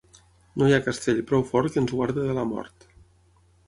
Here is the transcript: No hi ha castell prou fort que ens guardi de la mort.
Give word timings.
No 0.61 0.69
hi 0.69 0.73
ha 0.77 0.85
castell 0.85 1.21
prou 1.33 1.45
fort 1.53 1.71
que 1.77 1.83
ens 1.85 1.97
guardi 2.01 2.27
de 2.31 2.39
la 2.43 2.51
mort. 2.57 2.93